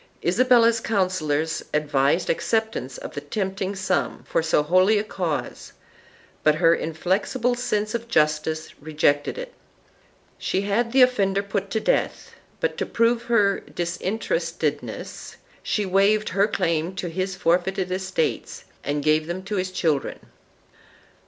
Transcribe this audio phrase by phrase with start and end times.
[0.23, 5.73] Isabella's counsellors advised acceptance of the tempting sum for so holy a cause,
[6.41, 9.53] but her inflexible sense of justice rejected it;
[10.39, 16.29] she had the offender put to death, but to "prove her disinter estedness she waived
[16.29, 20.19] her claim to his forfeited estates and gave them to his children.